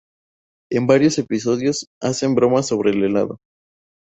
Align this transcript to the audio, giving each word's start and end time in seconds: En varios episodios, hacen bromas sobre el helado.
En 0.71 0.87
varios 0.87 1.19
episodios, 1.19 1.87
hacen 2.01 2.33
bromas 2.33 2.67
sobre 2.67 2.89
el 2.89 3.03
helado. 3.03 3.37